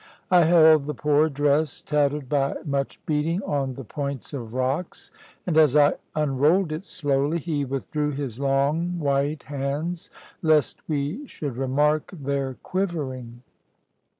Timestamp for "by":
2.27-2.55